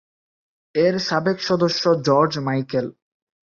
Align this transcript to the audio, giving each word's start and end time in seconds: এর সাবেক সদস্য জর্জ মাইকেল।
এর 0.75 0.95
সাবেক 1.07 1.37
সদস্য 1.41 1.83
জর্জ 2.05 2.33
মাইকেল। 2.39 2.87